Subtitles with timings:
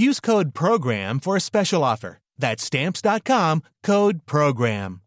[0.00, 2.20] Use code PROGRAM for a special offer.
[2.38, 5.02] That's stamps.com code PROGRAM.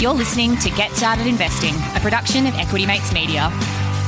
[0.00, 3.52] You're listening to Get Started Investing, a production of Equity Mates Media.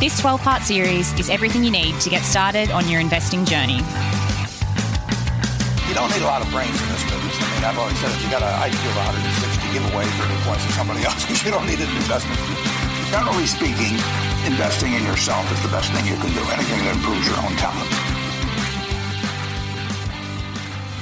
[0.01, 3.79] This 12 part series is everything you need to get started on your investing journey.
[5.89, 7.37] You don't need a lot of brains in this business.
[7.37, 10.49] I mean, I've always said if you got an IQ of 160, give away 30
[10.49, 12.41] points to somebody else because you don't need an investment.
[13.13, 14.01] Generally speaking,
[14.49, 16.43] investing in yourself is the best thing you can do.
[16.57, 18.14] Anything that improves your own talent.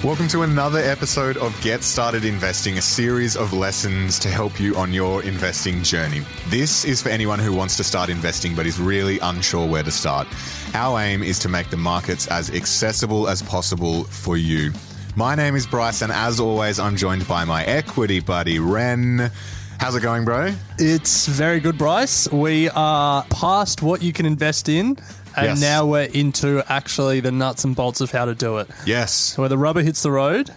[0.04, 4.74] Welcome to another episode of Get Started Investing, a series of lessons to help you
[4.74, 6.22] on your investing journey.
[6.48, 9.92] This is for anyone who wants to start investing but is really unsure where to
[9.92, 10.26] start.
[10.74, 14.72] Our aim is to make the markets as accessible as possible for you.
[15.14, 19.30] My name is Bryce, and as always, I'm joined by my equity buddy, Ren.
[19.78, 20.52] How's it going, bro?
[20.78, 22.28] It's very good, Bryce.
[22.32, 24.96] We are past what you can invest in,
[25.36, 25.60] and Yes.
[25.60, 28.68] now we're into actually the nuts and bolts of how to do it.
[28.86, 29.36] Yes.
[29.38, 30.50] Where the rubber hits the road,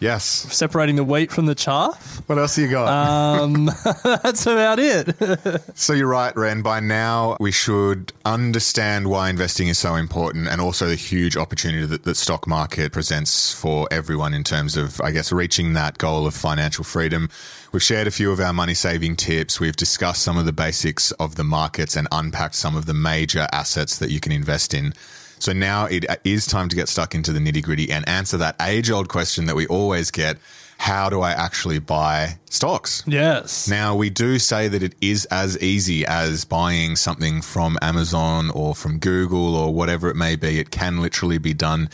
[0.00, 0.24] Yes.
[0.24, 2.22] separating the wheat from the chaff.
[2.26, 2.88] What else you got?
[2.88, 3.66] Um,
[4.04, 5.16] that's about it.
[5.74, 6.62] So you're right, Ren.
[6.62, 11.86] By now, we should understand why investing is so important and also the huge opportunity
[11.86, 16.26] that the stock market presents for everyone in terms of, I guess, reaching that goal
[16.26, 17.30] of financial freedom.
[17.72, 19.60] We've shared a few of our money saving tips.
[19.60, 23.46] We've discussed some of the basics of the markets and unpacked some of the major
[23.52, 24.94] assets that you can invest in.
[25.38, 28.36] So now it uh, is time to get stuck into the nitty gritty and answer
[28.38, 30.38] that age old question that we always get.
[30.78, 33.02] How do I actually buy stocks?
[33.04, 33.68] yes.
[33.68, 38.76] Now, we do say that it is as easy as buying something from Amazon or
[38.76, 40.60] from Google or whatever it may be.
[40.60, 41.90] It can literally be done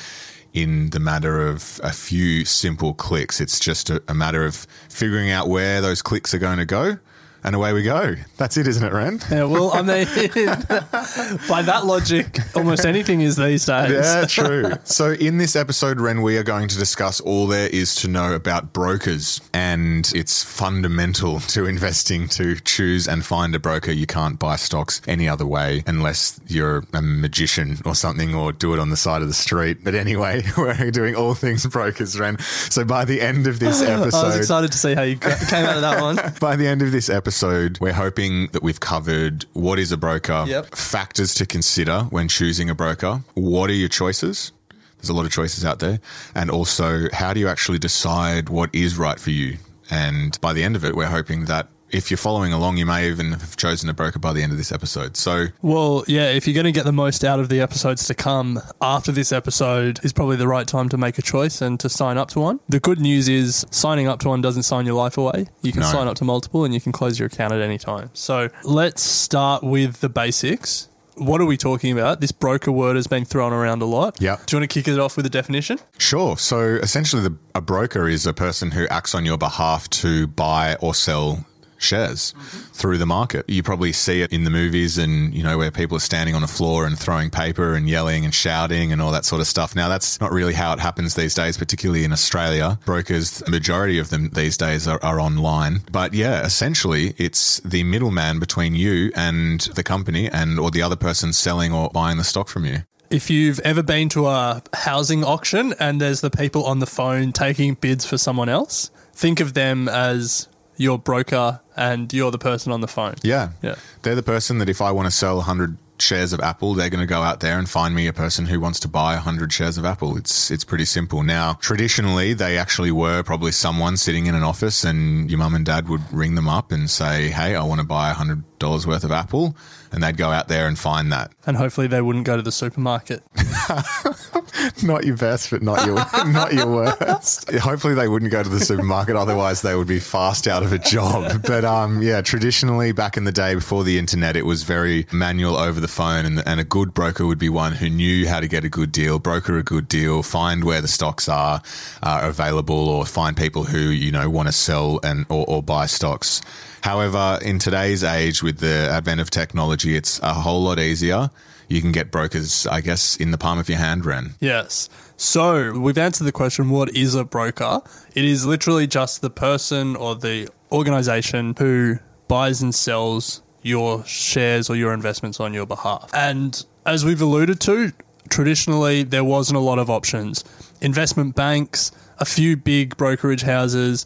[0.52, 3.40] in the matter of a few simple clicks.
[3.40, 6.98] It's just a, a matter of figuring out where those clicks are going to go.
[7.44, 8.14] And away we go.
[8.38, 9.20] That's it, isn't it, Ren?
[9.30, 10.06] Yeah, well, I mean,
[11.46, 13.90] by that logic, almost anything is these days.
[13.90, 14.72] Yeah, true.
[14.84, 18.32] so, in this episode, Ren, we are going to discuss all there is to know
[18.32, 19.42] about brokers.
[19.52, 23.92] And it's fundamental to investing to choose and find a broker.
[23.92, 28.72] You can't buy stocks any other way unless you're a magician or something or do
[28.72, 29.84] it on the side of the street.
[29.84, 32.38] But anyway, we're doing all things brokers, Ren.
[32.38, 35.66] So, by the end of this episode, I was excited to see how you came
[35.66, 36.16] out of that one.
[36.40, 37.33] by the end of this episode,
[37.80, 40.74] we're hoping that we've covered what is a broker, Yep.
[40.74, 44.52] factors to consider when choosing a broker, what are your choices?
[44.98, 46.00] There's a lot of choices out there.
[46.34, 49.58] And also, how do you actually decide what is right for you?
[49.90, 53.08] And by the end of it, we're hoping that if you're following along, you may
[53.08, 55.16] even have chosen a broker by the end of this episode.
[55.16, 58.14] So, Well, yeah, if you're going to get the most out of the episodes to
[58.14, 61.88] come after this episode is probably the right time to make a choice and to
[61.88, 62.60] sign up to one.
[62.68, 65.46] The good news is signing up to one doesn't sign your life away.
[65.62, 65.86] You can No.
[65.86, 68.10] sign up to multiple and you can close your account at any time.
[68.12, 70.88] So let's start with the basics.
[71.16, 72.20] What are we talking about?
[72.20, 74.16] This broker word has been thrown around a lot.
[74.20, 74.38] Yeah.
[74.46, 75.78] Do you want to kick it off with a definition?
[75.96, 76.36] Sure.
[76.36, 80.74] So essentially, the, a broker is a person who acts on your behalf to buy
[80.80, 81.46] or sell
[81.84, 82.34] shares
[82.72, 83.44] through the market.
[83.48, 86.42] You probably see it in the movies and, you know, where people are standing on
[86.42, 89.76] the floor and throwing paper and yelling and shouting and all that sort of stuff.
[89.76, 92.78] Now, that's not really how it happens these days, particularly in Australia.
[92.84, 95.82] Brokers, the majority of them these days are, are online.
[95.92, 100.96] But yeah, essentially, it's the middleman between you and the company and or the other
[100.96, 102.82] person selling or buying the stock from you.
[103.10, 107.32] If you've ever been to a housing auction and there's the people on the phone
[107.32, 112.72] taking bids for someone else, think of them as your broker and you're the person
[112.72, 113.14] on the phone.
[113.22, 113.50] Yeah.
[113.62, 113.76] Yeah.
[114.02, 117.00] They're the person that if I want to sell 100 shares of Apple, they're going
[117.00, 119.78] to go out there and find me a person who wants to buy 100 shares
[119.78, 120.16] of Apple.
[120.16, 121.22] It's it's pretty simple.
[121.22, 125.64] Now, traditionally, they actually were probably someone sitting in an office and your mum and
[125.64, 129.12] dad would ring them up and say, "Hey, I want to buy $100 worth of
[129.12, 129.56] Apple."
[129.94, 131.32] And they'd go out there and find that.
[131.46, 133.22] And hopefully they wouldn't go to the supermarket.
[134.82, 135.96] not your best, but not your
[136.26, 137.50] not your worst.
[137.54, 139.16] Hopefully, they wouldn't go to the supermarket.
[139.16, 141.42] Otherwise, they would be fast out of a job.
[141.54, 145.56] But um, yeah, traditionally back in the day before the internet, it was very manual
[145.56, 148.48] over the phone, and, and a good broker would be one who knew how to
[148.48, 151.60] get a good deal, broker a good deal, find where the stocks are
[152.02, 155.86] uh, available, or find people who you know want to sell and or, or buy
[155.86, 156.40] stocks.
[156.84, 161.30] However, in today's age, with the advent of technology, it's a whole lot easier
[161.68, 164.34] you can get brokers, I guess, in the palm of your hand, Ren.
[164.40, 164.88] Yes.
[165.16, 167.80] So we've answered the question what is a broker?
[168.14, 171.98] It is literally just the person or the organization who
[172.28, 176.10] buys and sells your shares or your investments on your behalf.
[176.12, 177.92] And as we've alluded to,
[178.28, 180.44] traditionally there wasn't a lot of options.
[180.80, 184.04] Investment banks, a few big brokerage houses,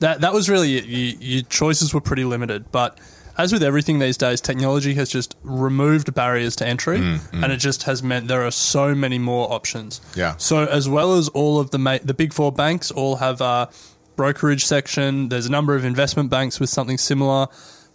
[0.00, 0.84] that that was really it.
[0.84, 2.98] You, your choices were pretty limited, but
[3.38, 7.42] as with everything these days, technology has just removed barriers to entry, mm, mm.
[7.42, 10.00] and it just has meant there are so many more options.
[10.14, 10.36] Yeah.
[10.36, 13.70] So as well as all of the ma- the big four banks all have a
[14.16, 15.28] brokerage section.
[15.28, 17.46] There's a number of investment banks with something similar,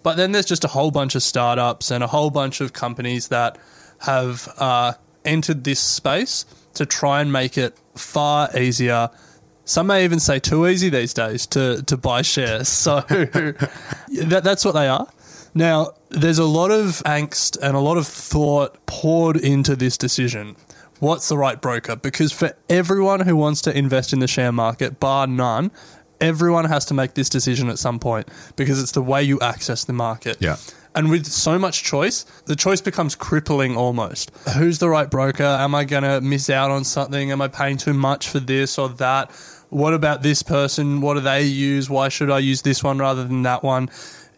[0.04, 3.28] but then there's just a whole bunch of startups and a whole bunch of companies
[3.28, 3.57] that
[4.00, 4.94] have uh,
[5.24, 9.10] entered this space to try and make it far easier
[9.68, 12.69] some may even say too easy these days to, to buy shares.
[12.88, 15.07] So that, that's what they are.
[15.54, 20.56] Now, there's a lot of angst and a lot of thought poured into this decision.
[21.00, 21.96] What's the right broker?
[21.96, 25.72] Because for everyone who wants to invest in the share market, bar none,
[26.20, 29.84] everyone has to make this decision at some point because it's the way you access
[29.84, 30.38] the market.
[30.40, 30.58] Yeah.
[30.96, 34.32] And with so much choice, the choice becomes crippling almost.
[34.58, 35.44] Who's the right broker?
[35.44, 37.32] Am I going to miss out on something?
[37.32, 39.32] Am I paying too much for this or that?
[39.70, 41.02] What about this person?
[41.02, 41.88] What do they use?
[41.88, 43.90] Why should I use this one rather than that one?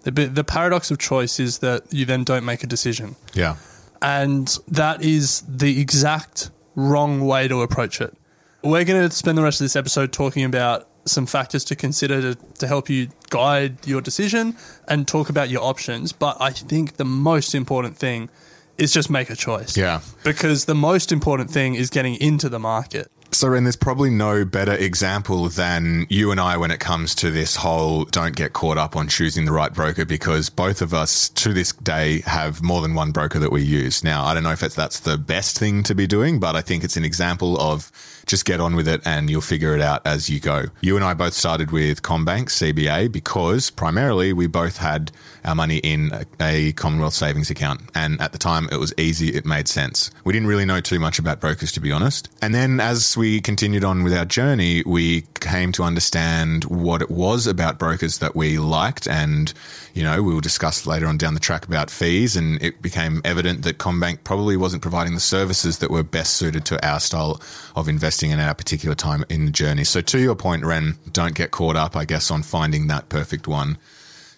[0.03, 3.15] The, the paradox of choice is that you then don't make a decision.
[3.33, 3.57] Yeah.
[4.01, 8.15] And that is the exact wrong way to approach it.
[8.63, 12.21] We're going to spend the rest of this episode talking about some factors to consider
[12.21, 14.55] to, to help you guide your decision
[14.87, 16.11] and talk about your options.
[16.11, 18.29] But I think the most important thing
[18.77, 19.75] is just make a choice.
[19.75, 20.01] Yeah.
[20.23, 23.11] Because the most important thing is getting into the market.
[23.31, 27.29] So, Ren, there's probably no better example than you and I when it comes to
[27.29, 31.29] this whole don't get caught up on choosing the right broker because both of us
[31.29, 34.03] to this day have more than one broker that we use.
[34.03, 36.83] Now, I don't know if that's the best thing to be doing, but I think
[36.83, 37.91] it's an example of
[38.29, 40.65] just get on with it and you'll figure it out as you go.
[40.81, 45.11] You and I both started with CommBank, CBA, because primarily we both had
[45.43, 47.81] our money in a, Commonwealth savings account.
[47.95, 50.11] And at the time, it was easy, it made sense.
[50.23, 52.29] We didn't really know too much about brokers, to be honest.
[52.41, 57.09] And then as we continued on with our journey, we came to understand what it
[57.09, 59.07] was about brokers that we liked.
[59.07, 59.51] And,
[59.93, 62.35] you know, we will discuss later on down the track about fees.
[62.35, 66.65] And it became evident that CommBank probably wasn't providing the services that were best suited
[66.65, 67.41] to our style
[67.75, 69.83] of investing in our particular time in the journey.
[69.83, 73.47] So, to your point, Ren, don't get caught up, I guess, on finding that perfect
[73.47, 73.77] one.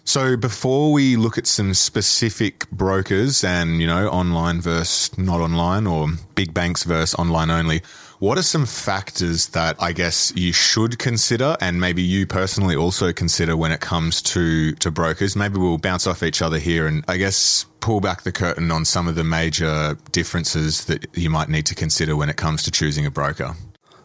[0.04, 5.86] So before we look at some specific brokers and, you know, online versus not online
[5.86, 7.82] or big banks versus online only,
[8.18, 13.12] what are some factors that I guess you should consider and maybe you personally also
[13.12, 15.36] consider when it comes to, to brokers?
[15.36, 18.84] Maybe we'll bounce off each other here and I guess pull back the curtain on
[18.84, 22.72] some of the major differences that you might need to consider when it comes to
[22.72, 23.54] choosing a broker.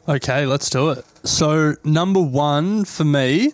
[0.08, 1.04] Okay, let's do it.
[1.24, 3.52] So, number one for me,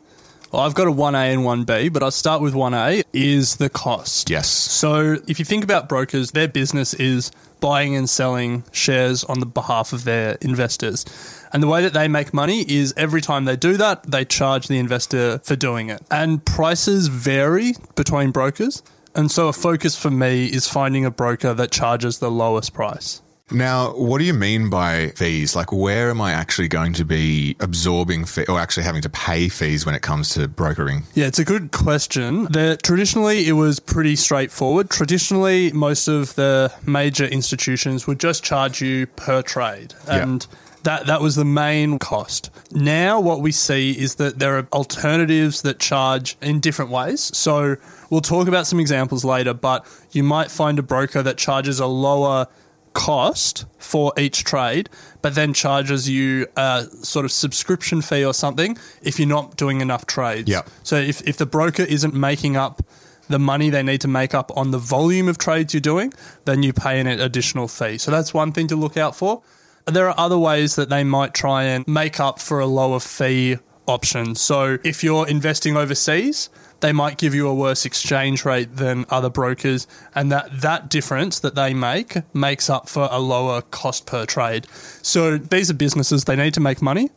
[0.53, 4.29] well, I've got a 1A and 1B, but I'll start with 1A is the cost.
[4.29, 4.47] Yes.
[4.50, 9.47] So if you think about brokers, their business is buying and selling shares on the
[9.47, 11.05] behalf of their investors.
[11.53, 14.67] And the way that they make money is every time they do that, they charge
[14.67, 16.03] the investor for doing it.
[16.11, 18.83] And prices vary between brokers.
[19.15, 23.23] And so a focus for me is finding a broker that charges the lowest price.
[23.52, 25.56] Now, what do you mean by fees?
[25.56, 29.50] Like, where am I actually going to be absorbing fee- or actually having to pay
[29.50, 31.04] fees when it comes to brokering?
[31.14, 32.45] Yeah, it's a good question.
[32.45, 34.90] The, traditionally, it was pretty straightforward.
[34.90, 39.94] Traditionally, most of the major institutions would just charge you per trade.
[40.07, 40.59] And yeah.
[40.83, 42.50] That, that was the main cost.
[42.73, 47.21] Now, what we see is that there are alternatives that charge in different ways.
[47.21, 47.78] So,
[48.09, 51.85] we'll talk about some examples later, but you might find a broker that charges a
[51.85, 52.47] lower
[52.94, 54.90] cost for each trade,
[55.21, 59.81] but then charges you a sort of subscription fee or something if you're not doing
[59.81, 60.50] enough trades.
[60.50, 60.62] Yeah.
[60.83, 62.81] So if, if the broker isn't making up
[63.30, 66.14] the money they need to make up on the volume of trades you're doing,
[66.45, 67.97] then you pay an additional fee.
[67.97, 69.42] So that's one thing to look out for.
[69.85, 73.57] There are other ways that they might try and make up for a lower fee
[73.88, 74.35] option.
[74.35, 76.50] So if you're investing overseas,
[76.83, 81.40] they might give you a worse exchange rate than other brokers, and that that difference
[81.40, 84.68] that they make makes up for a lower cost per trade.
[85.02, 87.09] So these are businesses; they need to make money.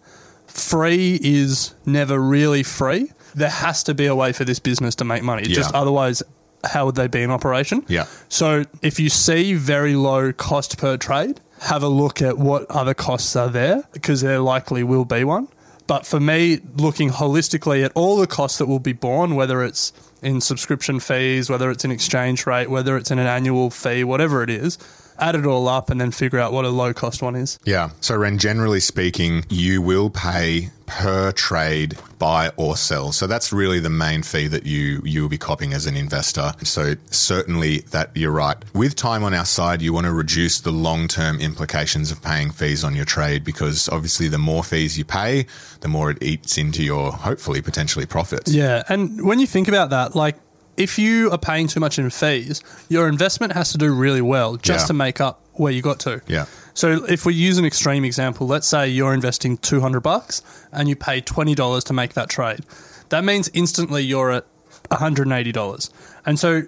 [0.47, 3.11] Free is never really free.
[3.35, 5.43] There has to be a way for this business to make money.
[5.43, 6.23] Just otherwise,
[6.65, 7.85] how would they be in operation?
[7.89, 8.07] Yeah.
[8.29, 12.95] So if you see very low cost per trade, have a look at what other
[12.95, 15.49] costs are there because there likely will be one.
[15.87, 19.93] But for me, looking holistically at all the costs that will be borne, whether it's
[20.23, 24.43] in subscription fees, whether it's in exchange rate, whether it's in an annual fee, whatever
[24.43, 24.79] it is,
[25.19, 27.59] add it all up and then figure out what a low cost one is.
[27.65, 27.91] Yeah.
[28.01, 33.13] So, Ren, generally speaking, you will pay per trade buy or sell.
[33.13, 36.53] So that's really the main fee that you you will be copying as an investor.
[36.63, 38.57] So certainly that you're right.
[38.75, 42.85] With time on our side, you want to reduce the long-term implications of paying fees
[42.85, 45.47] on your trade because obviously the more fees you pay,
[45.81, 48.53] the more it eats into your hopefully potentially profits.
[48.53, 50.37] Yeah, and when you think about that, like
[50.77, 54.57] if you are paying too much in fees, your investment has to do really well
[54.57, 54.87] just Yeah.
[54.89, 56.21] to make up where you got to.
[56.27, 56.45] Yeah.
[56.75, 60.43] So if we use an extreme example, let's say you're investing 200 bucks
[60.73, 62.61] and you pay $20 to make that trade.
[63.09, 64.45] That means instantly you're at
[64.91, 65.91] $180.
[66.25, 66.63] And so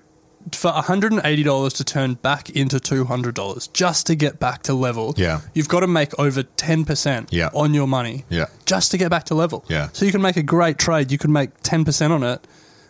[0.53, 5.41] for $180 to turn back into $200 just to get back to level, Yeah.
[5.53, 7.51] you've got to make over 10% Yeah.
[7.53, 8.47] on your money Yeah.
[8.65, 9.65] just to get back to level.
[9.69, 9.89] Yeah.
[9.93, 11.11] So you can make a great trade.
[11.13, 12.47] You could make 10% on it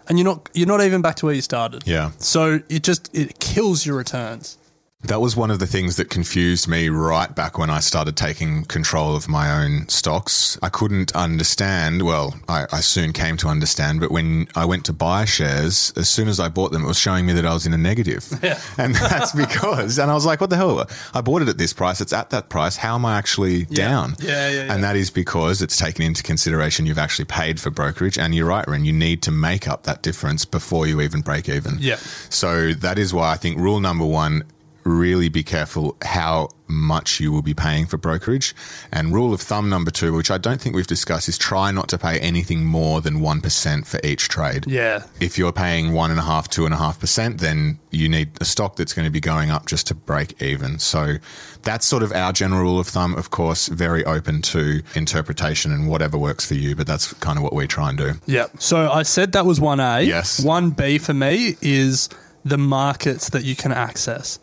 [0.09, 1.87] and you're not you're not even back to where you started.
[1.87, 2.11] Yeah.
[2.19, 4.58] So it just it kills your returns.
[5.05, 8.65] That was one of the things that confused me right back when I started taking
[8.65, 10.59] control of my own stocks.
[10.61, 14.93] I couldn't understand, well, I, I soon came to understand, but when I went to
[14.93, 17.65] buy shares, as soon as I bought them, it was showing me that I was
[17.65, 18.27] in a negative.
[18.43, 18.61] Yeah.
[18.79, 20.89] And that's because, and I was like, what the hell?
[21.13, 22.01] I bought it at this price.
[22.01, 22.77] It's at that price.
[22.77, 24.15] How am I actually down?
[24.21, 24.73] Yeah, yeah, yeah.
[24.73, 28.17] And that is because it's taken into consideration you've actually paid for brokerage.
[28.17, 31.49] And you're right, Ren, you need to make up that difference before you even break
[31.49, 31.77] even.
[31.79, 31.97] Yeah.
[32.31, 34.45] So that is why I think rule number one
[34.89, 38.55] really be careful how much you will be paying for brokerage.
[38.93, 41.89] And rule of thumb number two, which I don't think we've discussed, is try not
[41.89, 44.67] to pay anything more than 1% for each trade.
[44.67, 45.05] Yeah.
[45.21, 48.31] If you're paying one and a half, two and a half percent, then you need
[48.41, 50.79] a stock that's going to be going up just to break even.
[50.79, 51.17] So
[51.63, 53.15] that's sort of our general rule of thumb.
[53.15, 57.45] Of course, very open to interpretation and whatever works for you, but that's kind of
[57.45, 58.13] what we try and do.
[58.27, 58.47] Yeah.
[58.59, 60.07] So I said that was 1A.
[60.07, 60.41] Yes.
[60.41, 62.09] 1B for me is
[62.45, 64.39] the markets that you can access.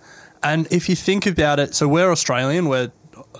[0.45, 2.91] And if you think about it, so we're Australian, we're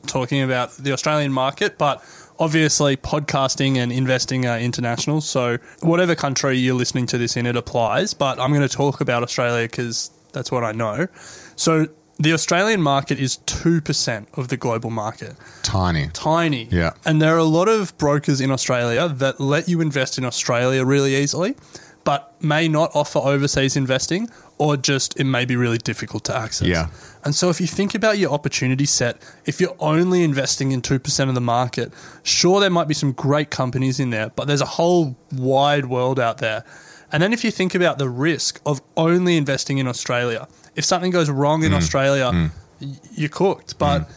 [0.07, 2.03] talking about the Australian market, but
[2.39, 5.21] obviously podcasting and investing are international.
[5.21, 8.15] So whatever country you're listening to this in, it applies.
[8.15, 11.07] But I'm going to talk about Australia because that's what I know.
[11.55, 16.09] So the Australian market is 2% of the global market Tiny.
[16.13, 16.67] tiny.
[16.71, 16.93] Yeah.
[17.05, 20.83] And there are a lot of brokers in Australia that let you invest in Australia
[20.83, 21.55] really easily,
[22.03, 26.67] but may not offer overseas investing or just it may be really difficult to access.
[26.67, 26.87] Yeah.
[27.23, 31.29] And so if you think about your opportunity set, if you're only investing in 2%
[31.29, 31.91] of the market,
[32.23, 36.19] sure there might be some great companies in there, but there's a whole wide world
[36.19, 36.63] out there.
[37.11, 41.11] And then if you think about the risk of only investing in Australia, if something
[41.11, 41.77] goes wrong in mm.
[41.77, 42.51] Australia, mm.
[42.81, 43.77] y- you're cooked.
[43.77, 44.11] But mm.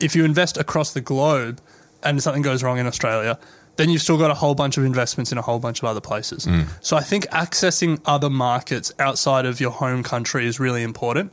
[0.00, 1.60] if you invest across the globe
[2.02, 3.38] and something goes wrong in Australia,
[3.76, 6.00] then you've still got a whole bunch of investments in a whole bunch of other
[6.00, 6.46] places.
[6.46, 6.66] Mm.
[6.80, 11.32] So I think accessing other markets outside of your home country is really important.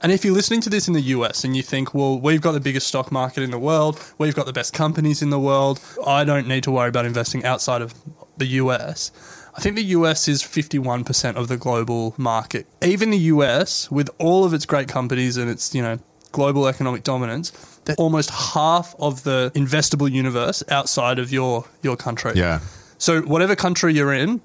[0.00, 2.52] And if you're listening to this in the US and you think, well, we've got
[2.52, 5.80] the biggest stock market in the world, we've got the best companies in the world,
[6.06, 7.94] I don't need to worry about investing outside of
[8.36, 9.10] the US.
[9.56, 12.66] I think the US is 51% of the global market.
[12.80, 15.98] Even the US, with all of its great companies and its, you know,
[16.30, 22.32] global economic dominance, they're almost half of the investable universe outside of your your country.
[22.34, 22.60] Yeah.
[22.98, 24.42] So whatever country you're in,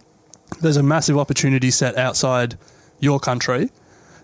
[0.61, 2.57] there's a massive opportunity set outside
[2.99, 3.69] your country.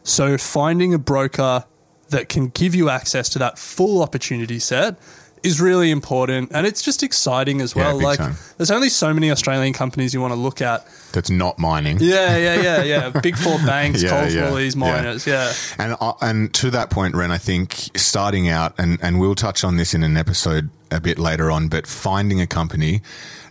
[0.03, 1.65] So finding a broker
[2.09, 4.97] that can give you access to that full opportunity set
[5.43, 7.98] is really important and it's just exciting as well.
[7.98, 8.36] big like time.
[8.58, 10.86] there's only so many Australian companies you want to look at.
[11.12, 11.98] That's not mining.
[12.00, 13.10] Yeah, yeah, yeah, yeah.
[13.22, 14.79] Big four banks, Yeah, coal yeah, these yeah.
[14.79, 15.51] miners, yeah.
[15.77, 19.63] And uh, and to that point, Ren, I think starting out, and, and we'll touch
[19.63, 23.01] on this in an episode a bit later on, but finding a company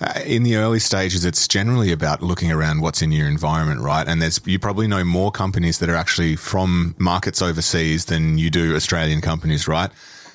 [0.01, 4.07] uh, in the early stages, it's generally about looking around what's in your environment, right?
[4.07, 8.51] And there's you probably know more companies that are actually from markets overseas than you
[8.51, 9.91] do Australian companies, right?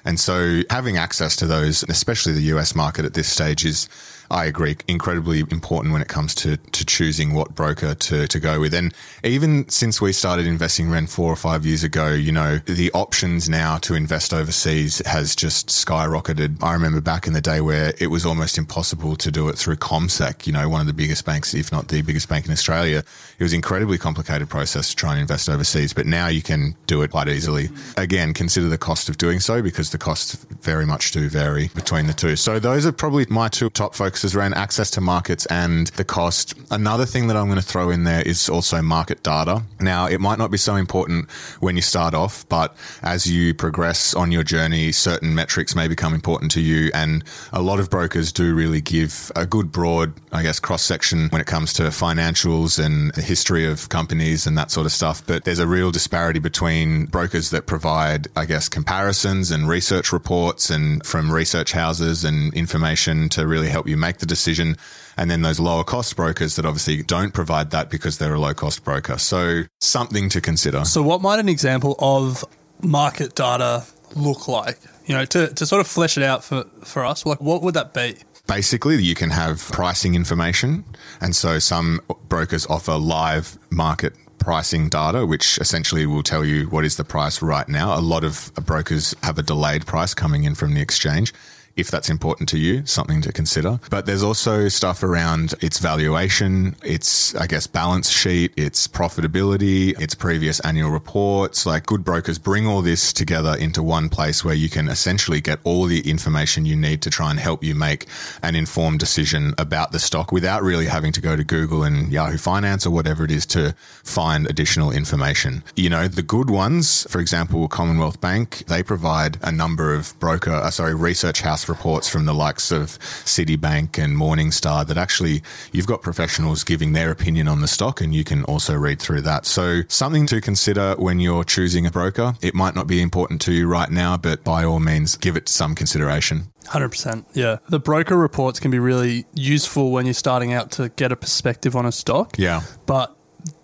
[0.05, 3.87] And so having access to those, especially the US market at this stage, is
[4.33, 4.77] I agree.
[4.87, 8.73] Incredibly important when it comes to, to choosing what broker to, to go with.
[8.73, 8.91] And
[9.23, 13.47] even since we started investing Ren four or five years ago, you know, the options
[13.47, 16.63] now to invest overseas has just skyrocketed.
[16.63, 19.75] I remember back in the day where it was almost impossible to do it through
[19.75, 23.03] CommSec, you know, one of the biggest banks, if not the biggest bank in Australia.
[23.37, 26.75] It was an incredibly complicated process to try and invest overseas, but now you can
[26.87, 27.69] do it quite easily.
[27.97, 32.07] Again, consider the cost of doing so because the costs very much do vary between
[32.07, 32.35] the two.
[32.35, 36.53] So those are probably my two top focuses around access to markets and the cost.
[36.71, 39.63] Another thing that I'm going to throw in there is also market data.
[39.81, 44.13] Now, it might not be so important when you start off, but as you progress
[44.13, 46.89] on your journey, certain metrics may become important to you.
[46.93, 51.27] And a lot of brokers do really give a good broad, I guess, cross section
[51.29, 55.25] when it comes to financials and the history of companies and that sort of stuff.
[55.25, 60.69] But there's a real disparity between brokers that provide, I guess, comparisons and research reports
[60.69, 64.77] and from research houses and information to really help you make the decision.
[65.17, 68.53] And then those lower cost brokers that obviously don't provide that because they're a low
[68.53, 69.17] cost broker.
[69.17, 70.85] So something to consider.
[70.85, 72.45] So, what might an example of
[72.81, 74.79] market data look like?
[75.05, 77.73] You know, to, to sort of flesh it out for, for us, like what would
[77.73, 78.15] that be?
[78.47, 80.83] Basically, you can have pricing information.
[81.21, 86.83] And so some brokers offer live market pricing data, which essentially will tell you what
[86.83, 87.97] is the price right now.
[87.97, 91.33] A lot of brokers have a delayed price coming in from the exchange
[91.75, 93.79] if that's important to you, something to consider.
[93.89, 100.15] But there's also stuff around its valuation, its, I guess, balance sheet, its profitability, its
[100.15, 101.65] previous annual reports.
[101.65, 105.59] Like good brokers bring all this together into one place where you can essentially get
[105.63, 108.05] all the information you need to try and help you make
[108.41, 112.37] an informed decision about the stock without really having to go to Google and Yahoo
[112.37, 115.63] Finance or whatever it is to find additional information.
[115.75, 120.51] You know, the good ones, for example, Commonwealth Bank, they provide a number of broker,
[120.51, 125.87] uh, sorry, research house reports from the likes of Citibank and Morningstar that actually you've
[125.87, 129.45] got professionals giving their opinion on the stock and you can also read through that.
[129.45, 132.33] So something to consider when you're choosing a broker.
[132.41, 135.49] It might not be important to you right now, but by all means, give it
[135.49, 136.51] some consideration.
[136.65, 137.25] 100%.
[137.33, 137.57] Yeah.
[137.69, 141.75] The broker reports can be really useful when you're starting out to get a perspective
[141.75, 142.37] on a stock.
[142.37, 142.61] Yeah.
[142.85, 143.15] But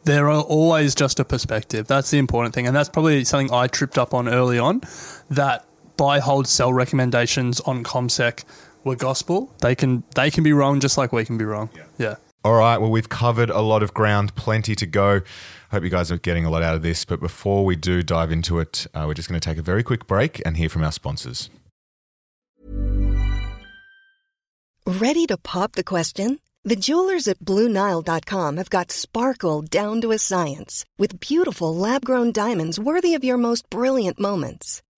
[0.03, 1.88] they're always just a perspective.
[1.88, 2.68] That's the important thing.
[2.68, 4.82] And that's probably something I tripped up on early on
[5.29, 5.65] that
[6.00, 8.46] buy, hold, sell recommendations on CommSec
[8.86, 9.53] were gospel.
[9.62, 11.70] They can they can be wrong just like we can be wrong.
[11.75, 11.84] Yeah.
[11.98, 12.15] yeah.
[12.46, 12.77] All right.
[12.77, 15.20] Well, we've covered a lot of ground, plenty to go.
[15.72, 17.03] Hope you guys are getting a lot out of this.
[17.03, 19.84] But before we do dive into it, uh, we're just going to take a very
[19.84, 21.50] quick break and hear from our sponsors.
[24.88, 26.39] Ready to pop the question?
[26.63, 32.32] The jewelers at BlueNile.com have got sparkle down to a science with beautiful lab grown
[32.32, 34.81] diamonds worthy of your most brilliant moments.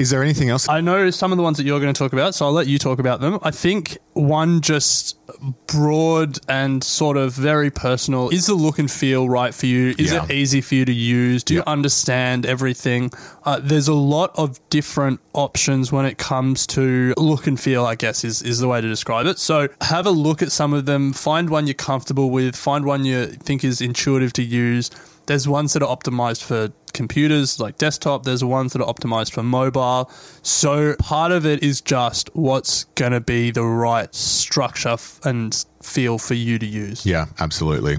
[0.00, 0.66] Is there anything else?
[0.66, 2.66] I know some of the ones that you're going to talk about, so I'll let
[2.66, 3.38] you talk about them.
[3.42, 5.18] I think one just
[5.66, 9.94] broad and sort of very personal is the look and feel right for you?
[9.98, 10.24] Is Yeah.
[10.24, 11.44] it easy for you to use?
[11.44, 13.10] Do you understand everything?
[13.44, 17.94] Uh, there's a lot of different options when it comes to look and feel, I
[17.94, 19.38] guess, is, is the way to describe it.
[19.38, 23.04] So have a look at some of them, find one you're comfortable with, find one
[23.04, 24.90] you think is intuitive to use.
[25.26, 29.42] There's ones that are optimized for computers like desktop, there's ones that are optimized for
[29.42, 30.10] mobile.
[30.42, 36.18] So part of it is just what's going to be the right structure and feel
[36.18, 37.06] for you to use.
[37.06, 37.98] Yeah, absolutely.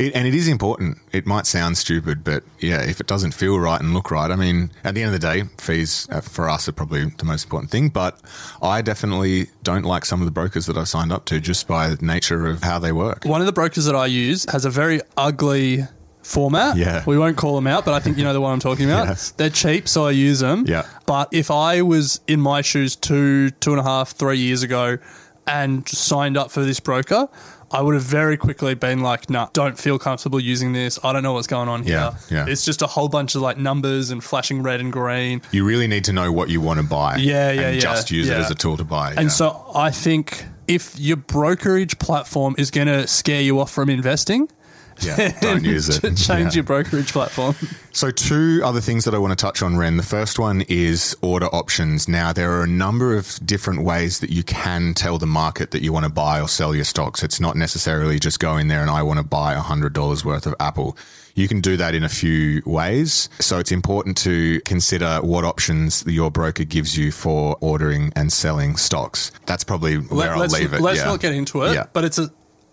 [0.00, 0.96] It, and it is important.
[1.12, 4.36] It might sound stupid, but yeah, if it doesn't feel right and look right, I
[4.36, 7.44] mean, at the end of the day, fees uh, for us are probably the most
[7.44, 7.90] important thing.
[7.90, 8.18] But
[8.62, 11.90] I definitely don't like some of the brokers that I've signed up to just by
[11.90, 13.24] the nature of how they work.
[13.24, 15.84] One of the brokers that I use has a very ugly
[16.30, 16.76] format.
[16.76, 17.02] Yeah.
[17.06, 19.08] We won't call them out, but I think you know the one I'm talking about.
[19.08, 19.32] Yes.
[19.32, 20.64] They're cheap, so I use them.
[20.66, 20.86] Yeah.
[21.06, 24.98] But if I was in my shoes two, two and a half, three years ago
[25.46, 27.28] and signed up for this broker,
[27.72, 30.98] I would have very quickly been like, nah, don't feel comfortable using this.
[31.04, 31.94] I don't know what's going on here.
[31.94, 32.46] Yeah, yeah.
[32.48, 35.42] It's just a whole bunch of like numbers and flashing red and green.
[35.52, 37.16] You really need to know what you want to buy.
[37.16, 39.10] Yeah, yeah, and yeah, just use it as a tool to buy.
[39.10, 39.28] And yeah.
[39.28, 44.48] so I think if your brokerage platform is going to scare you off from investing,
[45.02, 46.00] Yeah, don't use it.
[46.16, 46.50] Change Yeah.
[46.52, 47.54] your brokerage platform.
[47.92, 49.96] So, two other things that I want to touch on, Ren.
[49.96, 52.06] The first one is order options.
[52.08, 55.82] Now, there are a number of different ways that you can tell the market that
[55.82, 57.22] you want to buy or sell your stocks.
[57.24, 60.54] It's not necessarily just go in there and I want to buy $100 worth of
[60.60, 60.96] Apple.
[61.34, 63.28] You can do that in a few ways.
[63.40, 68.76] So, it's important to consider what options your broker gives you for ordering and selling
[68.76, 69.32] stocks.
[69.46, 70.80] That's probably where I'll leave it.
[70.80, 71.06] let's yeah.
[71.06, 71.74] not get into it.
[71.74, 71.86] Yeah.
[71.92, 72.30] But it's a,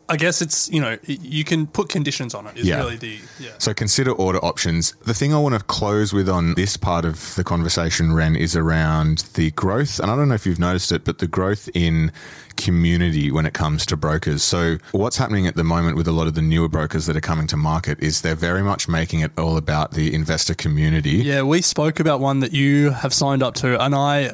[0.09, 2.57] I guess it's you know you can put conditions on it.
[2.57, 2.77] Is Yeah.
[2.77, 3.49] really the yeah.
[3.57, 4.93] So consider order options.
[5.05, 8.55] The thing I want to close with on this part of the conversation, Ren, is
[8.55, 9.99] around the growth.
[9.99, 12.11] And I don't know if you've noticed it, but the growth in
[12.55, 14.43] community when it comes to brokers.
[14.43, 17.21] So what's happening at the moment with a lot of the newer brokers that are
[17.21, 21.17] coming to market is they're very much making it all about the investor community.
[21.17, 24.31] Yeah, we spoke about one that you have signed up to, and I,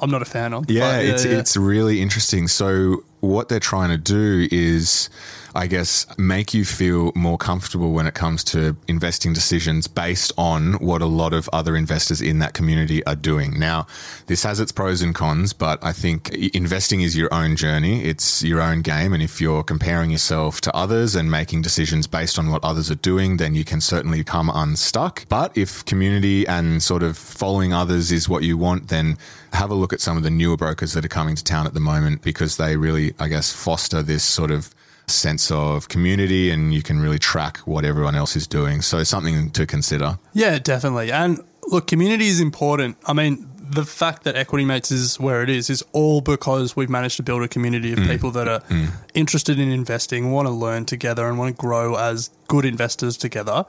[0.00, 0.70] I'm not a fan of.
[0.70, 1.38] Yeah, but it's yeah.
[1.38, 2.48] it's really interesting.
[2.48, 5.08] So what they're trying to do is
[5.56, 10.74] I guess make you feel more comfortable when it comes to investing decisions based on
[10.74, 13.58] what a lot of other investors in that community are doing.
[13.58, 13.86] Now,
[14.26, 18.04] this has its pros and cons, but I think investing is your own journey.
[18.04, 22.38] It's your own game and if you're comparing yourself to others and making decisions based
[22.38, 25.26] on what others are doing, then you can certainly come unstuck.
[25.28, 29.16] But if community and sort of following others is what you want, then
[29.52, 31.72] have a look at some of the newer brokers that are coming to town at
[31.72, 34.74] the moment because they really, I guess, foster this sort of
[35.08, 38.82] sense of community and you can really track what everyone else is doing.
[38.82, 40.18] So something to consider.
[40.32, 41.12] Yeah, definitely.
[41.12, 42.96] And look, community is important.
[43.06, 46.88] I mean, the fact that Equity Mates is where it is is all because we've
[46.88, 48.08] managed to build a community of mm.
[48.08, 48.90] people that are mm.
[49.14, 53.64] interested in investing, want to learn together, and want to grow as good investors together.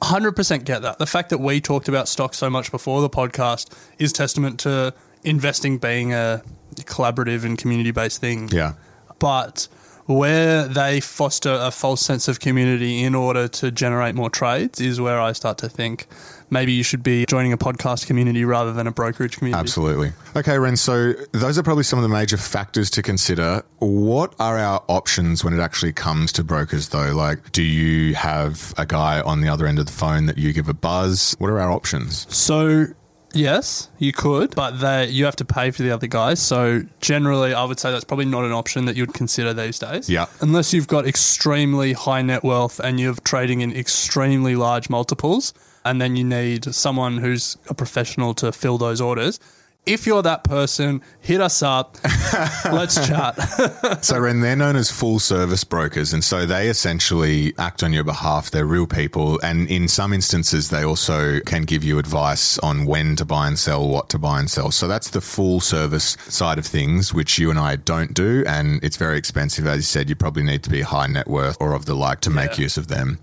[0.00, 0.98] 100% get that.
[0.98, 4.94] The fact that we talked about stocks so much before the podcast is testament to
[5.22, 6.42] investing being a
[6.74, 8.74] collaborative and community based thing Yeah.
[9.18, 9.68] but
[10.06, 15.00] where they foster a false sense of community in order to generate more trades is
[15.00, 16.06] where I start to think
[16.50, 19.58] maybe you should be joining a podcast community rather than a brokerage community.
[19.58, 20.12] Absolutely.
[20.36, 20.76] Okay, Ren.
[20.76, 23.62] So those are probably some of the major factors to consider.
[23.78, 27.12] What are our options when it actually comes to brokers, though?
[27.14, 30.52] Like, do you have a guy on the other end of the phone that you
[30.52, 31.34] give a buzz?
[31.38, 32.26] What are our options?
[32.34, 32.86] So
[33.34, 36.40] yes, you could, but they you have to pay for the other guys.
[36.40, 40.08] So generally, I would say that's probably not an option that you'd consider these days.
[40.08, 40.26] Yeah.
[40.40, 46.00] Unless you've got extremely high net wealth and you're trading in extremely large multiples, and
[46.00, 49.40] then you need someone who's a professional to fill those orders.
[49.84, 51.98] If you're that person, hit us up.
[52.64, 53.36] Let's chat.
[54.02, 56.12] So, Ren, they're known as full service brokers.
[56.12, 58.50] And so they essentially act on your behalf.
[58.50, 59.38] They're real people.
[59.42, 63.58] And in some instances, they also can give you advice on when to buy and
[63.58, 64.70] sell, what to buy and sell.
[64.70, 68.44] So that's the full service side of things, which you and I don't do.
[68.46, 69.66] And it's very expensive.
[69.66, 72.20] As you said, you probably need to be high net worth or of the like
[72.22, 73.18] to make use of them.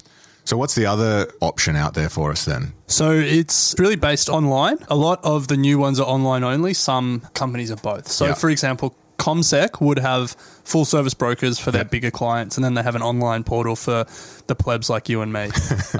[0.50, 2.74] So, what's the other option out there for us then?
[2.88, 4.80] So it's really based online.
[4.90, 6.74] A lot of the new ones are online only.
[6.74, 8.08] Some companies are both.
[8.08, 8.34] So, Yeah.
[8.34, 10.32] for example, CommSec would have
[10.64, 11.92] full service brokers for their Yep.
[11.92, 14.08] bigger clients, and then they have an online portal for
[14.48, 15.50] the plebs like you and me.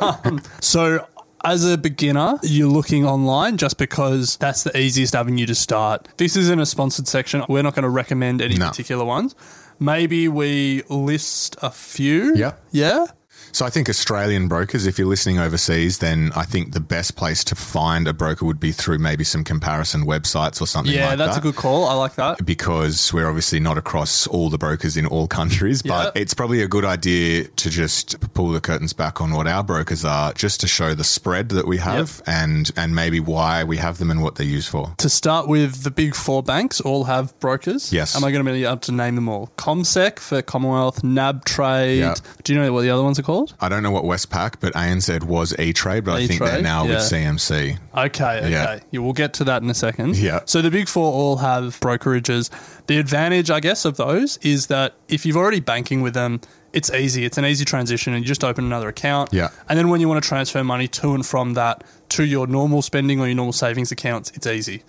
[0.00, 1.04] Um, so,
[1.44, 6.08] as a beginner, you're looking online just because that's the easiest avenue to start.
[6.16, 7.44] This isn't a sponsored section.
[7.50, 8.68] We're not going to recommend any No.
[8.68, 9.34] particular ones.
[9.78, 12.34] Maybe we list a few.
[12.34, 12.52] Yeah.
[12.70, 13.04] Yeah.
[13.52, 17.42] So I think Australian brokers, if you're listening overseas, then I think the best place
[17.44, 21.18] to find a broker would be through maybe some comparison websites or something Yeah, like
[21.18, 21.40] that's that.
[21.40, 21.86] a good call.
[21.86, 22.44] I like that.
[22.44, 26.68] because we're obviously not across all the brokers in all countries, but it's probably a
[26.68, 30.66] good idea to just pull the curtains back on what our brokers are, just to
[30.68, 34.36] show the spread that we have and and maybe why we have them and what
[34.36, 34.94] they're used for.
[34.98, 37.92] To start with, the big four banks all have brokers.
[37.92, 38.14] Yes.
[38.16, 39.50] Am I going to be able to name them all?
[39.56, 41.98] CommSec for Commonwealth, NAB Trade.
[42.00, 42.14] Yeah.
[42.44, 43.39] Do you know what the other ones are called?
[43.60, 46.86] I don't know what Westpac, but ANZ was E Trade, but I think they're now
[46.86, 46.98] with.
[46.98, 47.78] CMC.
[47.96, 48.06] Okay,
[48.38, 48.50] okay.
[48.50, 48.80] Yeah.
[48.90, 49.00] Yeah.
[49.00, 50.16] we'll get to that in a second.
[50.16, 50.40] Yeah.
[50.44, 52.50] So the big four all have brokerages.
[52.86, 56.40] The advantage, I guess, of those is that if you've already banking with them,
[56.72, 57.24] it's easy.
[57.24, 59.32] It's an easy transition, and you just open another account.
[59.32, 59.48] Yeah.
[59.68, 62.82] And then when you want to transfer money to and from that to your normal
[62.82, 64.82] spending or your normal savings accounts, it's easy.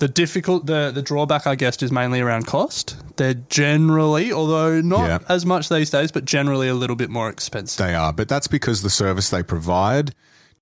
[0.00, 2.96] The difficult, the the drawback, I guess, is mainly around cost.
[3.16, 5.18] They're generally, although not Yeah.
[5.28, 7.78] as much these days, but generally a little bit more expensive.
[7.86, 10.14] They are, but that's because the service they provide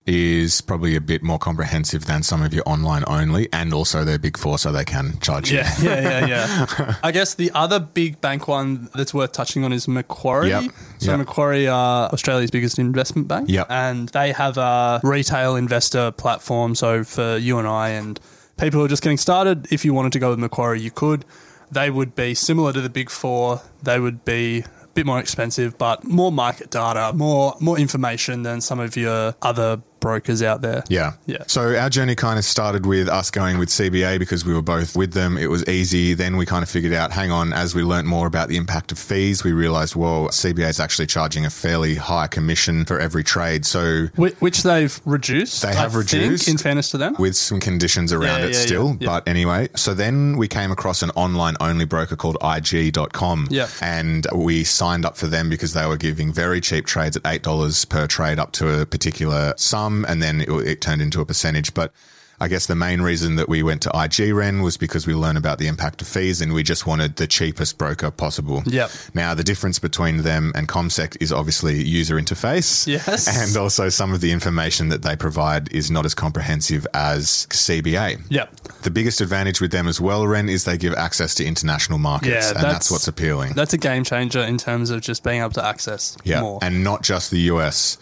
[0.07, 4.18] is probably a bit more comprehensive than some of your online only, and also they're
[4.18, 5.59] big four, so they can charge you.
[5.59, 6.94] Yeah, yeah, yeah, yeah.
[7.03, 10.48] I guess the other big bank one that's worth touching on is Macquarie.
[10.48, 10.64] Yep,
[10.98, 11.18] So yep.
[11.18, 13.51] Macquarie are Australia's biggest investment bank.
[13.51, 13.66] Yep.
[13.70, 16.74] And they have a retail investor platform.
[16.74, 18.18] So for you and I and
[18.59, 21.25] people who are just getting started, if you wanted to go with Macquarie, you could.
[21.71, 23.62] They would be similar to the big four.
[23.83, 28.61] They would be a bit more expensive, but more market data, more more information than
[28.61, 30.84] some of your other brokers out there.
[30.88, 31.14] Yeah.
[31.26, 31.44] Yeah.
[31.46, 34.96] So our journey kind of started with us going with CBA because we were both
[34.96, 35.37] with them.
[35.38, 36.14] It was easy.
[36.14, 38.92] Then we kind of figured out, hang on, as we learnt more about the impact
[38.92, 43.24] of fees, we realized, well, CBA is actually charging a fairly high commission for every
[43.24, 43.64] trade.
[43.66, 45.62] So Whi- Which they've reduced.
[45.62, 46.48] They have I think, reduced.
[46.48, 47.14] in fairness to them.
[47.18, 48.96] with some conditions around Yeah, it yeah, still.
[49.00, 49.06] yeah.
[49.08, 53.48] But anyway, so then we came across an online only broker called IG.com.
[53.50, 53.68] Yeah.
[53.82, 57.88] And we signed up for them because they were giving very cheap trades at $8
[57.88, 59.88] per trade up to a particular sum.
[60.09, 61.74] And then it, it turned into a percentage.
[61.74, 61.92] But
[62.40, 65.38] I guess the main reason that we went to IG Ren was because we learned
[65.38, 68.62] about the impact of fees and we just wanted the cheapest broker possible.
[68.64, 68.92] Yep.
[69.12, 72.87] Now, the difference between them and CommSec is obviously user interface.
[72.87, 73.27] Yes.
[73.48, 78.20] And also some of the information that they provide is not as comprehensive as CBA.
[78.31, 78.55] Yep.
[78.83, 82.31] The biggest advantage with them as well, Ren, is they give access to international markets,
[82.31, 83.55] Yeah, and that's- that's what's appealing.
[83.55, 86.61] That's a game changer in terms of just being able to access yeah, more.
[86.62, 87.98] and not just the US.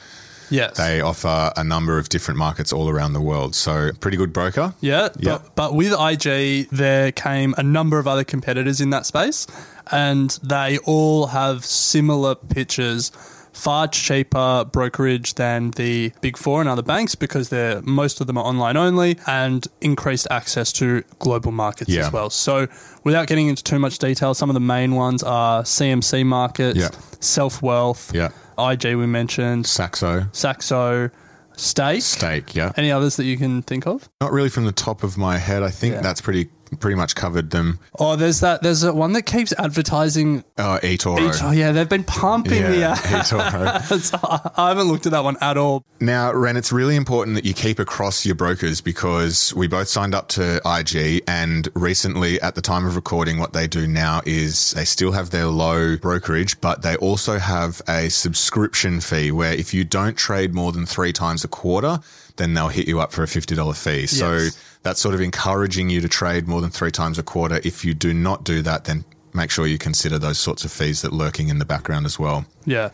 [0.50, 0.76] Yes.
[0.76, 3.54] They offer a number of different markets all around the world.
[3.54, 4.74] So, pretty good broker.
[4.80, 5.38] Yeah, Yeah.
[5.38, 9.46] But, but with IG, there came a number of other competitors in that space,
[9.90, 13.11] and they all have similar pitches.
[13.52, 18.37] Far cheaper brokerage than the big four and other banks because they're most of them
[18.37, 22.06] are online only and increased access to global markets Yeah.
[22.09, 22.28] as well.
[22.28, 22.66] So,
[23.02, 26.88] without getting into too much detail, some of the main ones are CMC markets, Yeah.
[27.20, 28.28] SelfWealth, Yeah.
[28.59, 31.11] IG we mentioned, Saxo, Saxo,
[31.57, 32.03] Stake.
[32.03, 32.73] Stake, yeah.
[32.77, 34.09] Any others that you can think of?
[34.21, 35.62] Not really from the top of my head.
[35.62, 36.01] I think Yeah.
[36.03, 36.49] that's pretty
[36.81, 37.79] pretty much covered them.
[37.98, 38.62] Oh, there's that.
[38.62, 40.44] There's that one that keeps advertising.
[40.59, 41.38] Oh, eToro.
[41.42, 43.31] Oh, yeah, they've been pumping the Yeah, ads.
[43.31, 44.52] eToro.
[44.59, 45.85] I haven't looked at that one at all.
[46.00, 50.14] Now, Ren, it's really important that you keep across your brokers because we both signed
[50.14, 54.72] up to IG and recently at the time of recording, what they do now is
[54.72, 59.72] they still have their low brokerage, but they also have a subscription fee where if
[59.72, 61.98] you don't trade more than three times a quarter,
[62.37, 64.07] then they'll hit you up for a $50 fee.
[64.07, 64.49] So
[64.83, 67.61] that's sort of encouraging you to trade more than three times a quarter.
[67.64, 71.03] If you do not do that, then make sure you consider those sorts of fees
[71.03, 72.46] that lurking in the background as well.
[72.64, 72.90] Yeah.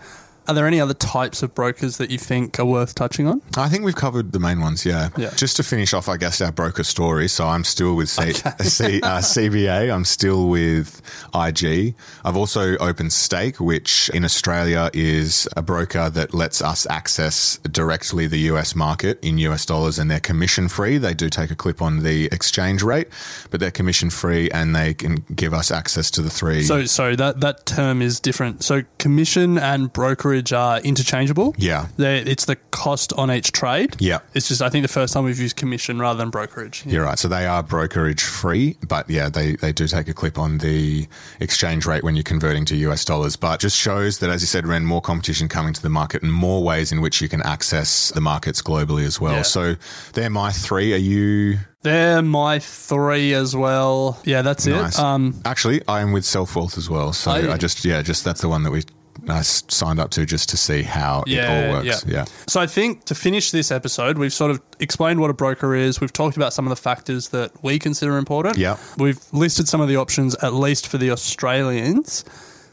[0.49, 3.41] Are there any other types of brokers that you think are worth touching on?
[3.57, 5.11] I think we've covered the main ones, yeah.
[5.17, 5.31] Yeah.
[5.37, 7.29] Just to finish off, I guess, our broker story.
[7.29, 9.93] So I'm still with C- C- uh, CBA.
[9.95, 11.01] I'm still with
[11.35, 11.95] IG.
[12.25, 18.27] I've also opened Stake, which in Australia is a broker that lets us access directly
[18.27, 20.99] the US market in US dollars and they're commission free.
[20.99, 23.09] They do take a clip on the exchange rate,
[23.51, 26.63] but they're commission free and they can give us access to the three.
[26.65, 28.65] So, sorry, that, that term is different.
[28.65, 29.93] So, commission and
[30.33, 31.55] brokerage are interchangeable.
[31.59, 31.89] Yeah.
[31.97, 33.97] They, it's the cost on each trade.
[33.99, 34.21] Yeah.
[34.35, 36.85] It's just, I think the first time we've used commission rather than brokerage.
[36.87, 37.19] You're right.
[37.19, 41.07] So they are brokerage free, but yeah, they, they do take a clip on the
[41.41, 43.37] exchange rate when you're converting to US dollars.
[43.37, 46.33] But just shows that, as you said, Ren, more competition coming to the market and
[46.33, 49.35] more ways in which you can access the markets globally as well.
[49.35, 49.43] Yeah.
[49.43, 49.75] So
[50.15, 50.95] they're my three.
[50.95, 54.19] Are you They're my three as well.
[54.25, 54.99] Yeah, that's nice?
[54.99, 55.05] it.
[55.05, 57.13] Um, Actually, I am with SelfWealth as well.
[57.13, 57.51] So you?
[57.51, 58.83] I just, yeah, just that's the one that we
[59.29, 62.05] I signed up to just to see how it all works.
[62.07, 62.25] Yeah.
[62.49, 66.01] So I think to finish this episode, we've sort of explained what a broker is.
[66.01, 68.59] We've talked about some of the factors that we consider important.
[68.59, 68.79] Yeah.
[68.99, 72.25] We've listed some of the options, at least for the Australians.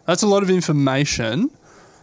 [0.05, 1.51] That's a lot of information.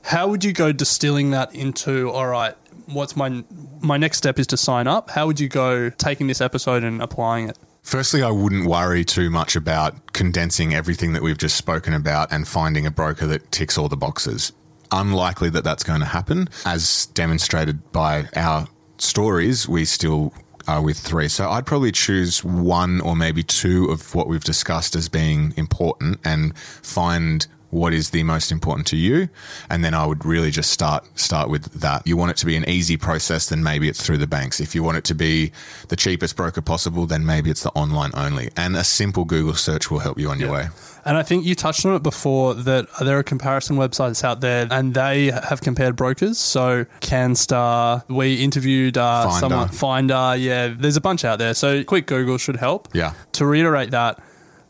[0.03, 2.55] How would you go distilling that into, all right,
[2.87, 3.43] what's my
[3.81, 5.11] my next step is to sign up?
[5.11, 7.59] How would you go taking this episode and applying it?
[7.87, 12.47] Firstly, I wouldn't worry too much about condensing everything that we've just spoken about and
[12.47, 14.51] finding a broker that ticks all the boxes.
[14.91, 16.49] Unlikely that that's going to happen.
[16.65, 18.67] As demonstrated by our
[18.99, 20.35] stories, we still
[20.67, 21.29] are with three.
[21.29, 26.19] So I'd probably choose one or maybe two of what we've discussed as being important
[26.25, 29.29] and find what is the most important to you
[29.71, 32.07] and then I would really just start start with that.
[32.07, 34.61] You want it to be an easy process then maybe it's through the banks.
[34.61, 35.53] If you want it to be
[35.89, 38.51] the cheapest broker possible then maybe it's the online only.
[38.57, 40.69] And a simple Google search will help you on your way.
[41.07, 44.67] And I think you touched on it before that there are comparison websites out there
[44.71, 46.37] and they have compared brokers.
[46.37, 49.39] So Canstar, we interviewed uh, Finder.
[49.39, 50.35] someone, Finder.
[50.37, 51.55] Yeah, there's a bunch out there.
[51.55, 52.89] So quick Google should help.
[52.93, 53.15] Yeah.
[53.33, 54.21] To reiterate that,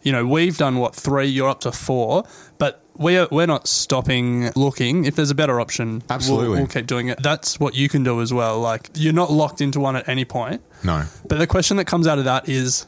[0.02, 2.24] you know, we've done what, three, you're up to four,
[2.58, 5.04] but we are, we're not stopping looking.
[5.04, 6.58] If there's a better option, we'll- Absolutely.
[6.58, 7.22] we'll keep doing it.
[7.22, 8.60] That's what you can do as well.
[8.60, 10.62] Like, you're not locked into one at any point.
[10.84, 11.04] No.
[11.28, 12.86] But the question that comes out of that is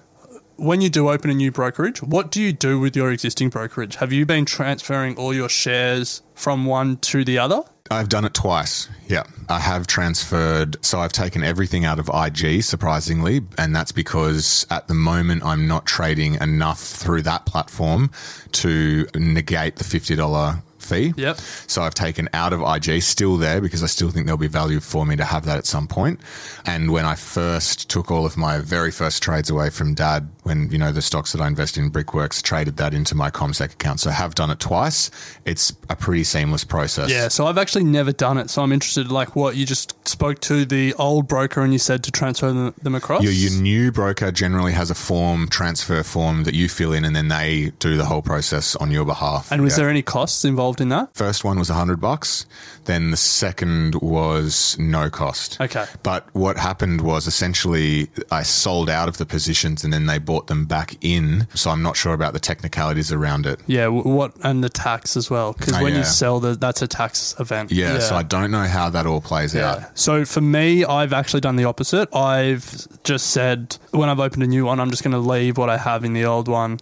[0.59, 3.97] when you do open a new brokerage, what do you do with your existing brokerage?
[3.97, 7.63] Have you been transferring all your shares from one to the other?
[7.91, 8.89] I've done it twice.
[9.07, 9.23] Yeah.
[9.49, 10.85] I have transferred.
[10.85, 13.41] So I've taken everything out of IG, surprisingly.
[13.57, 18.11] And that's because at the moment I'm not trading enough through that platform
[18.53, 21.15] to negate the $50 fee.
[21.17, 21.37] Yep.
[21.67, 24.81] So I've taken out of IG, still there because I still think there'll be value
[24.81, 26.21] for me to have that at some point.
[26.65, 30.69] And when I first took all of my very first trades away from dad, when,
[30.73, 34.01] you know, the stocks that I invest in, Brickworks, traded that into my CommSec account.
[34.01, 35.11] So I have done it twice.
[35.45, 37.11] It's a pretty seamless process.
[37.11, 38.51] Yeah, so I've actually never done it.
[38.51, 42.03] So I'm interested, like what you just spoke to the old broker and you said
[42.05, 43.23] to transfer them, them across.
[43.23, 47.15] Your, your new broker generally has a form, transfer form that you fill in, and
[47.15, 49.53] then they do the whole process on your behalf.
[49.53, 49.83] and was Yeah.
[49.85, 51.15] there any costs involved in that?
[51.15, 52.47] First one was a hundred bucks.
[52.87, 55.61] Then the second was no cost.
[55.61, 55.85] Okay.
[56.03, 60.38] But what happened was essentially I sold out of the positions and then they bought
[60.47, 61.47] them back in.
[61.55, 63.61] So I'm not sure about the technicalities around it.
[63.67, 65.99] Yeah, what and the tax as well, because Oh, when yeah.
[66.01, 67.71] you sell, the, that's a tax event.
[67.73, 69.99] Yeah, So I don't know how that all plays out.
[69.99, 72.15] So for me, I've actually done the opposite.
[72.15, 75.69] I've just said when I've opened a new one, I'm just going to leave what
[75.71, 76.79] I have in the old one.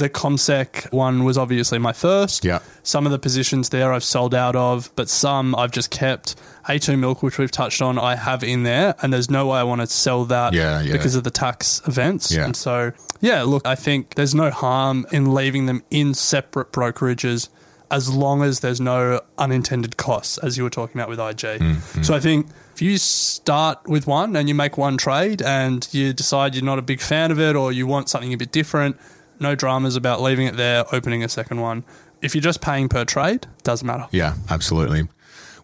[0.00, 2.44] The CommSec one was obviously my first.
[2.44, 2.58] Yeah.
[2.82, 6.34] Some of the positions there I've sold out of, but some I've just kept.
[6.68, 9.62] A2 Milk, which we've touched on, I have in there, and there's no way I
[9.62, 10.92] want to sell that Yeah, yeah.
[10.92, 12.30] because of the tax events.
[12.32, 12.44] Yeah.
[12.44, 17.48] And so, yeah, look, I think there's no harm in leaving them in separate brokerages
[17.90, 21.60] as long as there's no unintended costs, as you were talking about with IG.
[21.60, 25.88] Mm, So I think if you start with one and you make one trade and
[25.90, 28.52] you decide you're not a big fan of it or you want something a bit
[28.52, 28.96] different,
[29.40, 31.84] no dramas about leaving it there, opening a second one.
[32.22, 34.06] If you're just paying per trade, doesn't matter.
[34.10, 35.08] Yeah, absolutely.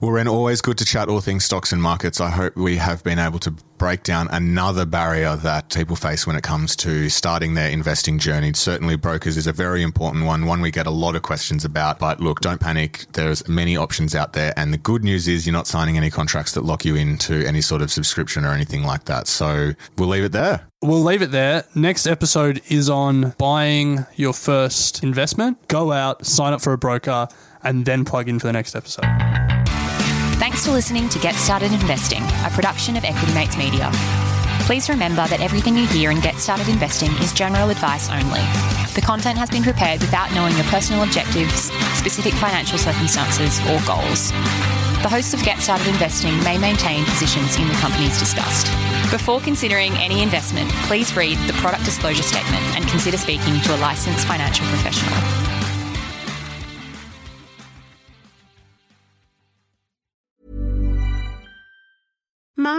[0.01, 2.21] Well, Ren, always good to chat all things stocks and markets.
[2.21, 6.37] I hope we have been able to break down another barrier that people face when
[6.37, 8.53] it comes to starting their investing journey.
[8.53, 11.99] Certainly, brokers is a very important one, one we get a lot of questions about.
[11.99, 13.07] But look, don't panic.
[13.13, 14.53] There's many options out there.
[14.59, 17.63] And the good news is you're not signing any contracts that lock you into any
[17.63, 19.27] sort of subscription or anything like that.
[19.27, 20.69] So we'll leave it there.
[20.83, 21.65] We'll leave it there.
[21.75, 25.69] Next episode is on buying your first investment.
[25.69, 27.29] Go out, sign up for a broker,
[27.63, 29.26] and then plug in for the next episode.
[30.39, 33.91] Thanks for listening to Get Started Investing, a production of Equity Mates Media.
[34.69, 38.45] Please remember that everything you hear in Get Started Investing is general advice only.
[38.93, 44.31] The content has been prepared without knowing your personal objectives, specific financial circumstances, or goals.
[45.01, 48.69] The hosts of Get Started Investing may maintain positions in the companies discussed.
[49.11, 53.81] Before considering any investment, please read the product disclosure statement and consider speaking to a
[53.81, 55.56] licensed financial professional.